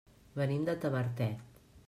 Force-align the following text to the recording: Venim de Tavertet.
Venim 0.39 0.63
de 0.69 0.75
Tavertet. 0.87 1.47